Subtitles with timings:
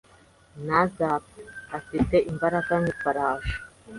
[0.63, 1.41] Ntazapfa.
[1.77, 3.57] Afite imbaraga nk'ifarashi.